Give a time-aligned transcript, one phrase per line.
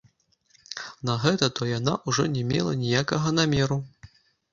[1.09, 3.79] На гэта то яна ўжо не мела ніякага намеру.